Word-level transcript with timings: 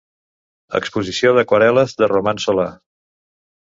Exposició 0.79 1.33
d'aquarel·les 1.39 1.93
de 2.01 2.09
Roman 2.15 2.45
Solà. 2.47 2.67